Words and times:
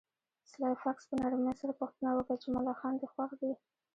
سلای 0.51 0.75
فاکس 0.83 1.03
په 1.09 1.15
نرمۍ 1.21 1.53
سره 1.61 1.73
پوښتنه 1.81 2.09
وکړه 2.13 2.35
چې 2.41 2.47
ملخان 2.55 2.93
دې 2.99 3.07
خوښ 3.13 3.31
دي 3.41 3.51